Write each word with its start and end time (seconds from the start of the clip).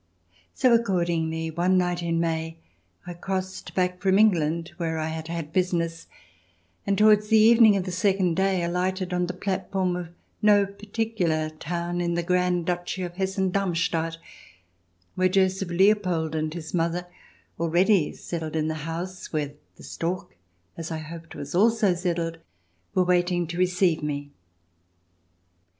So 0.55 0.73
accordingly, 0.73 1.51
one 1.51 1.77
night 1.77 2.01
in 2.01 2.19
May, 2.19 2.57
I 3.05 3.13
crossed 3.13 3.75
back 3.75 4.01
from 4.01 4.17
England, 4.17 4.71
where 4.77 4.97
I 4.97 5.09
had 5.09 5.27
had 5.27 5.53
business, 5.53 6.07
and 6.87 6.97
towards 6.97 7.27
the 7.27 7.37
evening 7.37 7.75
of 7.77 7.83
the 7.83 7.91
second 7.91 8.33
day 8.35 8.63
alighted 8.63 9.13
on 9.13 9.27
the 9.27 9.33
platform 9.35 9.95
of 9.95 10.07
no 10.41 10.65
particular 10.65 11.51
town 11.51 12.01
in 12.01 12.15
the 12.15 12.23
Grand 12.23 12.65
Duchy 12.65 13.03
of 13.03 13.17
Hessen 13.17 13.51
Darmstadt, 13.51 14.17
where 15.13 15.29
Joseph 15.29 15.69
Leopold 15.69 16.33
and 16.33 16.51
his 16.51 16.73
mother, 16.73 17.05
already 17.59 18.11
settled 18.11 18.55
in 18.55 18.69
the 18.69 18.89
house 18.89 19.31
where 19.31 19.53
the 19.75 19.83
stork— 19.83 20.35
as 20.79 20.89
I 20.89 20.97
hoped— 20.97 21.35
was 21.35 21.53
also 21.53 21.93
settled, 21.93 22.39
were 22.95 23.03
wait 23.05 23.31
ing 23.31 23.45
to 23.45 23.57
receive 23.59 24.01
me. 24.01 24.31